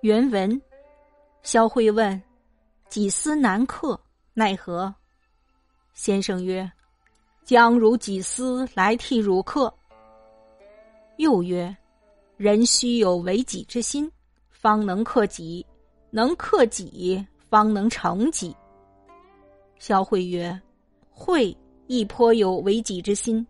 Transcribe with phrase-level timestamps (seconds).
[0.00, 0.62] 原文：
[1.42, 2.22] 萧慧问
[2.88, 4.00] ：“己思难克，
[4.32, 4.94] 奈何？”
[5.92, 6.70] 先生曰
[7.42, 9.74] ：“将汝己思来替汝克。”
[11.18, 11.76] 又曰
[12.38, 14.08] ：“人须有为己之心，
[14.50, 15.66] 方能克己；
[16.10, 18.54] 能克己，方能成己。”
[19.80, 20.56] 萧慧曰
[21.10, 21.56] ：“慧
[21.88, 23.44] 亦颇有为己之心，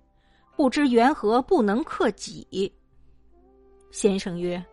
[0.57, 2.73] 不知缘何不能克己？”
[3.93, 4.65] 先生曰：“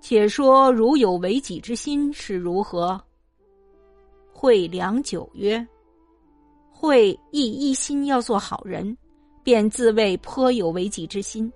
[0.00, 3.00] 且说如有为己之心是如何？”
[4.32, 5.66] 惠良久曰
[6.70, 8.96] ：“惠亦一心要做好人，
[9.42, 11.52] 便自谓颇有为己之心。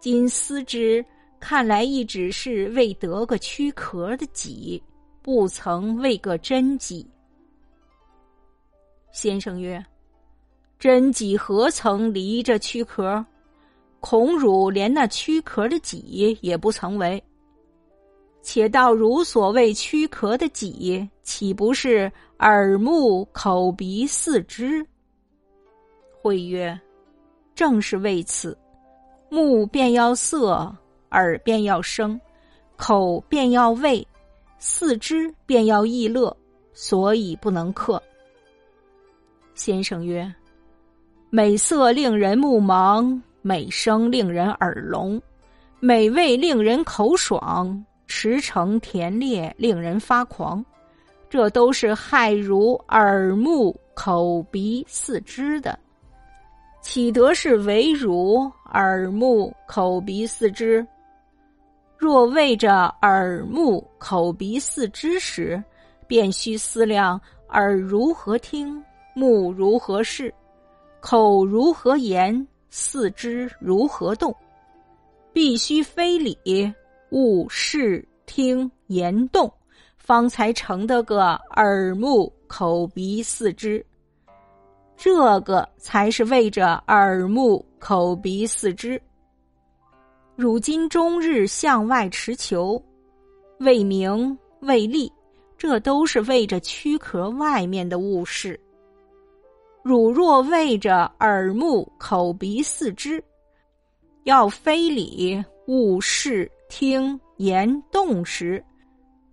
[0.00, 1.04] 今思之，
[1.38, 4.82] 看来亦只是为得个躯壳的己，
[5.20, 7.06] 不曾为个真己。”
[9.12, 9.84] 先生曰
[10.78, 13.24] ：“真己何曾离着躯壳？
[14.00, 17.22] 孔汝连那躯壳的己也不曾为。
[18.42, 24.84] 且道如所谓躯壳的己，岂不是耳目口鼻四肢？”
[26.22, 26.78] 会曰
[27.54, 28.56] ：“正是为此，
[29.28, 30.74] 目便要色，
[31.10, 32.20] 耳便要声，
[32.76, 34.06] 口便要味，
[34.58, 36.36] 四肢便要意乐，
[36.72, 38.02] 所以不能克。”
[39.54, 40.32] 先生曰
[41.30, 45.20] ：“美色令人目盲，美声令人耳聋，
[45.80, 50.64] 美味令人口爽，驰骋田猎令人发狂，
[51.30, 55.78] 这都是害如耳目口鼻四肢的，
[56.82, 60.84] 岂得是为汝耳目口鼻四肢？
[61.96, 65.62] 若为着耳目口鼻四肢时，
[66.06, 67.20] 便须思量
[67.50, 68.82] 耳如何听。”
[69.14, 70.32] 目如何视，
[71.00, 74.32] 口如何言，四肢如何动，
[75.32, 76.38] 必须非礼，
[77.10, 79.52] 勿视听言动，
[79.96, 83.84] 方才成得个耳目口鼻四肢。
[84.96, 89.00] 这个才是为着耳目口鼻四肢。
[90.34, 92.82] 如今终日向外持求，
[93.60, 95.12] 为名为利，
[95.56, 98.58] 这都是为着躯壳外面的物事。
[99.82, 103.22] 汝若为着耳目口鼻四肢，
[104.24, 108.62] 要非礼勿视听言动时，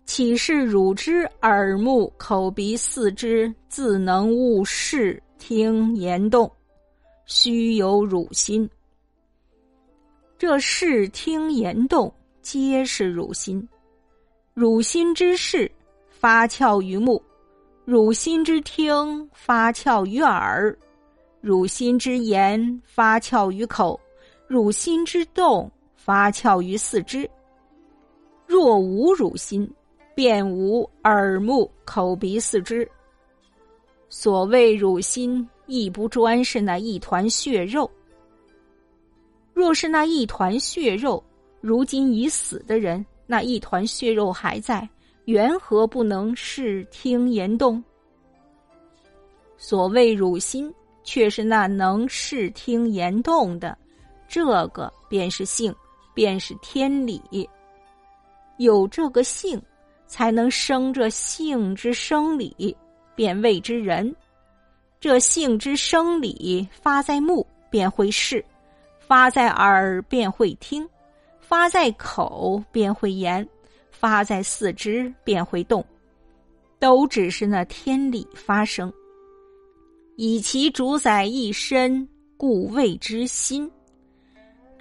[0.06, 6.50] 岂是汝之耳目口鼻四肢自能悟视听言动？
[7.25, 8.69] 须有汝心。
[10.38, 13.67] 这视听言动皆是汝心，
[14.53, 15.69] 汝心之事
[16.09, 17.22] 发窍于目。
[17.84, 20.75] 汝心之听发窍于耳，
[21.41, 24.00] 汝心之言发窍于口，
[24.47, 25.72] 汝心之动
[26.06, 27.28] 发窍于四肢。
[28.46, 29.68] 若无汝心，
[30.14, 32.88] 便无耳目口鼻四肢。
[34.08, 37.90] 所谓汝心，亦不专是那一团血肉。
[39.52, 41.24] 若是那一团血肉，
[41.60, 44.88] 如今已死的人，那一团血肉还在。
[45.26, 47.84] 缘何不能视听言动？
[49.58, 50.72] 所谓汝心，
[51.04, 53.76] 却是那能视听言动的，
[54.28, 55.76] 这个便是性，
[56.16, 57.22] 便是天理。
[58.58, 59.62] 有这个性，
[60.08, 62.76] 才能生这性之生理，
[63.14, 64.16] 便谓之人。
[65.00, 68.44] 这性之生理发在目，便会视；
[69.00, 70.84] 发在耳，便会听；
[71.40, 73.47] 发在口，便会言。
[73.92, 75.84] 发在四肢便会动，
[76.80, 78.92] 都只是那天理发生，
[80.18, 83.72] 以其主宰一身，故谓之心。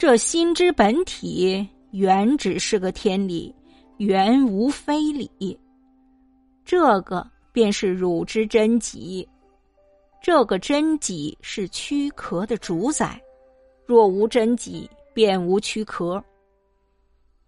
[0.06, 3.54] 这心之本体原只是个天理，
[3.96, 5.58] 原无非理。
[6.62, 9.26] 这个便是汝之真己，
[10.22, 13.18] 这个真己是躯壳的主宰。
[13.86, 16.22] 若无真己，便无躯壳。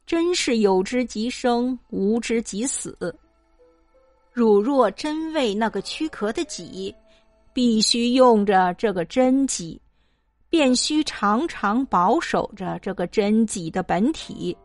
[0.06, 2.96] 真是有之即生，无之即死。
[4.32, 6.94] 汝若真为那个躯壳的己，
[7.52, 9.78] 必须用着这个真己，
[10.56, 14.56] 便须常常保守着这个真己的本体，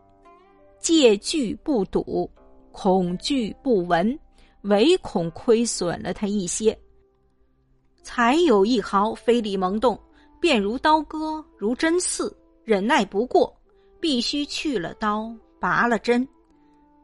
[0.80, 2.32] 戒惧不睹，
[2.72, 4.18] 恐惧不闻，
[4.62, 6.80] 唯恐亏损了他一些，
[8.04, 10.00] 才有一毫非礼萌动，
[10.40, 12.34] 便如刀割，如针刺，
[12.64, 13.54] 忍耐不过。
[14.00, 15.30] 必须去了刀，
[15.60, 16.26] 拔了针，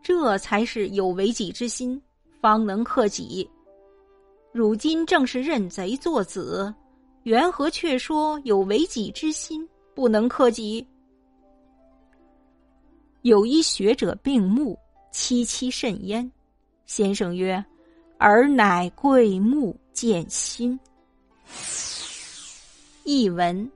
[0.02, 2.02] 这才是有为己之心，
[2.40, 3.48] 方能克己。
[4.54, 6.74] 如今正是认贼作子，
[7.28, 10.88] 缘何却说有为己之心不能克己？
[13.24, 14.80] 有一学者病目，
[15.12, 16.32] 戚戚甚焉。
[16.86, 17.62] 先生曰
[18.18, 20.80] ：“尔乃贵目见心。”
[23.04, 23.70] 译文：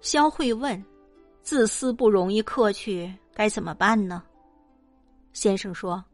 [0.00, 0.80] 萧慧问
[1.42, 4.22] ：“自私不容易克去，该怎么办呢？”
[5.34, 6.04] 先生说：“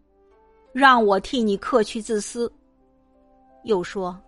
[0.72, 2.50] 让我替你克去自私。”
[3.64, 4.18] 又说：“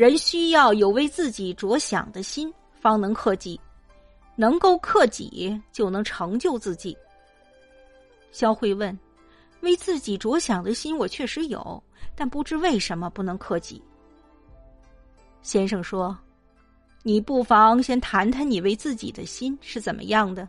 [0.00, 2.50] 人需要有为自己着想的心，
[2.80, 3.60] 方能克己。
[4.34, 6.96] 能够克己，就能成就自己。”
[8.32, 8.98] 萧慧问
[9.60, 11.82] ：“为自己着想的心，我确实有，
[12.14, 13.82] 但不知为什么不能克己。”
[15.42, 16.16] 先生说
[17.04, 20.48] ：“你不妨先谈谈你为自己的心是怎么样的。”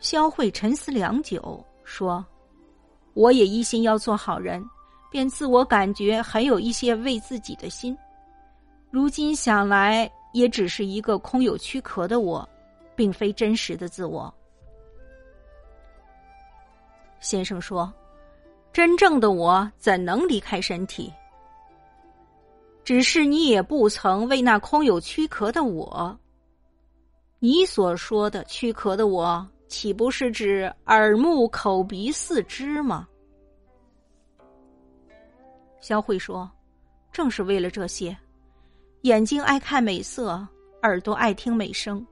[0.00, 2.26] 萧慧沉思良久，说
[3.14, 4.60] ：“我也一心要做好人，
[5.14, 7.96] 便自我感觉很有一些为自己的心。
[8.90, 12.48] 如今想来，也只是一个空有躯壳的我，
[12.96, 14.34] 并非真实的自我。”
[17.22, 17.94] 先生说
[18.74, 21.12] ：“真正的我怎能离开身体？
[22.82, 26.18] 只是你也不曾为那空有躯壳的我。
[27.38, 33.06] 你所说的躯壳的我，岂不是指耳目口鼻四肢吗？”
[35.84, 36.50] 肖慧说
[37.12, 38.16] ：“正是为了这些，
[39.02, 40.30] 眼睛爱看美色，
[40.80, 42.02] 耳朵爱听美声，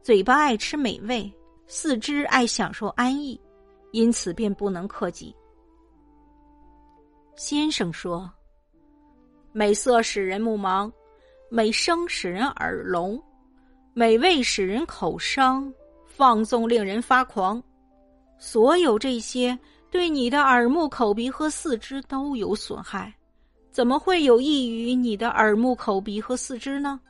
[0.00, 1.28] 嘴巴爱吃美味，
[1.66, 3.40] 四肢爱享受安逸。”
[3.90, 5.34] 因此便不能克己。
[7.34, 8.30] 先生说
[9.50, 10.88] ：“美色使人目盲，
[11.50, 13.20] 美声使人耳聋，
[13.92, 15.72] 美味使人口伤，
[16.06, 17.60] 放纵令人发狂。
[18.38, 19.58] 所有这些
[19.90, 23.12] 对你的耳目口鼻和四肢都有损害，
[23.70, 27.00] 怎么会有益于你的耳目口鼻和四肢呢？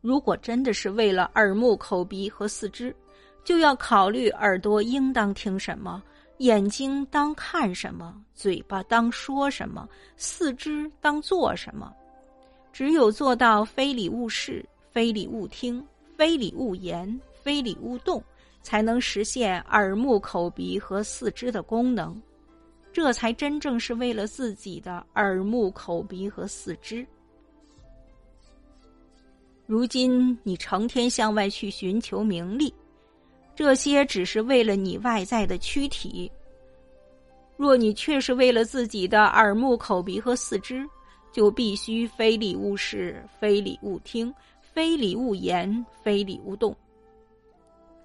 [0.00, 2.94] 如果真的是为了耳目口鼻和四肢。”
[3.42, 6.02] 就要考虑耳朵应当听什么，
[6.38, 9.88] 眼睛当看什么，嘴巴当说什么，
[10.18, 11.90] 四肢当做什么。
[12.70, 15.82] 只有做到非礼勿视、非礼勿听、
[16.18, 18.22] 非礼勿言、非礼勿动，
[18.62, 22.20] 才能实现耳目口鼻和四肢的功能。
[22.92, 27.06] 这才真正是为了自己的耳目口鼻和四肢。
[29.66, 32.74] 如今你成天向外去寻求名利。
[33.54, 36.30] 这些只是为了你外在的躯体。
[37.56, 40.88] 若你却是为了自己的耳目口鼻和四肢，
[41.30, 46.74] 就必须非礼勿视、非礼勿听、非礼勿言、非礼勿动。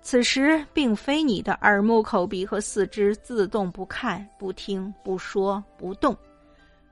[0.06, 6.16] 此时并非你的耳目口鼻和四肢自动不看、不听、不说、不动，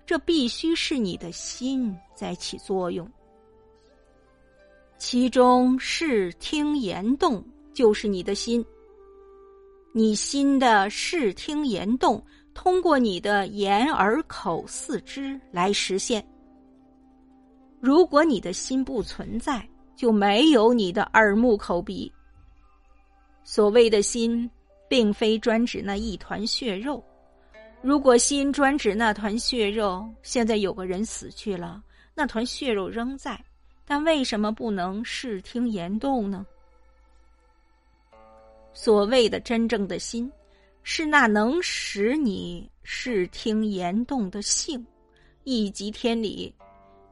[0.04, 3.07] 这必须是你的心在起作用。
[4.98, 7.42] 其中视听言动。
[7.71, 8.63] 就是你的心，
[9.94, 12.24] 你心的视听言动，
[12.54, 16.24] 通过你的眼耳口四肢来实现。
[17.80, 22.12] 如果你的心不存在，就没有你的耳目口鼻。
[23.44, 24.50] 所谓的心，
[24.88, 27.04] 并非专指那一团血肉。
[27.81, 31.84] 如果心专指那团血肉，现在有个人死去了，
[32.16, 33.44] 那团血肉仍在，
[33.86, 36.45] 但为什么不能视听言动呢？
[38.74, 40.31] 所谓的真正的心，
[40.81, 44.85] 是那能使你视听言动的性，
[45.44, 46.54] 一即天理。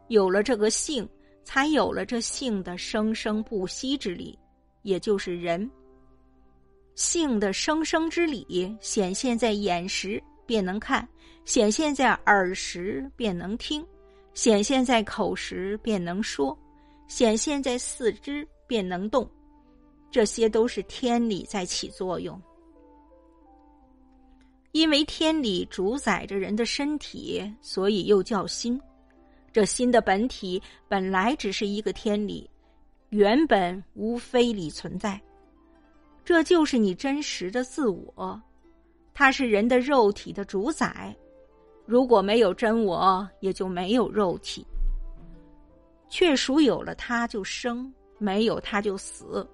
[0.08, 1.08] 有了这个性，
[1.44, 4.40] 才有了这性的生生不息之理，
[4.84, 5.70] 也就是人。
[7.02, 11.06] 性的生生之理显现在眼时便能看，
[11.46, 13.84] 显现在耳时便能听，
[14.36, 16.56] 显现在口时便能说，
[17.08, 19.28] 显现在四肢便能动。
[20.12, 22.40] 这些都是天理在起作用，
[24.72, 28.80] 因为天理主宰着人的身体，所以又叫心。
[29.52, 32.48] 这心的本体本来只是一个天理，
[33.10, 35.20] 原本无非理存在。
[36.24, 38.42] 这就是你真实的自我，
[39.14, 41.16] 它是人的肉体的主宰。
[41.86, 44.66] 如果没有真我，也就没有肉体。
[46.08, 49.48] 确属有了它就生，没有它就死。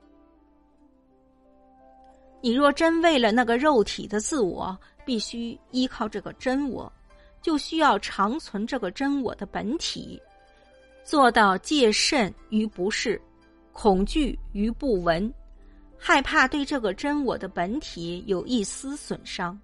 [2.41, 6.91] 你若真为了那个肉体的自我，必须依靠这个真我，
[7.41, 10.21] 就需要长存这个真我的本体，
[11.03, 13.19] 做到戒慎于不是，
[13.71, 15.33] 恐惧于不闻，
[15.98, 19.60] 害怕对这个真我的本体有一丝损伤。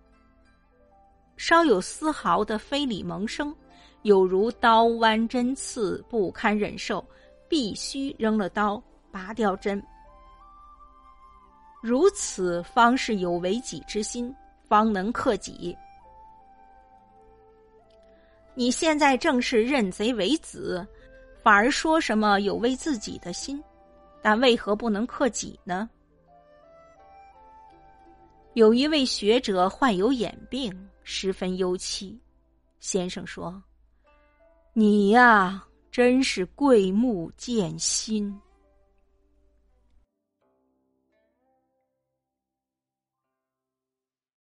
[1.38, 3.56] 稍有丝毫的非礼萌生，
[4.04, 7.04] 有如刀剜针刺，不堪忍受，
[7.50, 9.82] 必须扔了刀，拔掉针。
[11.82, 14.34] 如此方是有为己之心，
[14.68, 15.76] 方能克己。
[18.56, 20.86] 你现在正是认贼为子，
[21.42, 23.62] 反而说什么有为自己的心，
[24.22, 25.90] 但为何不能克己呢？
[28.56, 30.72] 有一位学者患有眼病，
[31.04, 32.20] 十分忧戚。
[32.80, 33.62] 先生说
[34.74, 38.32] ：“你呀，真是贵木见心。”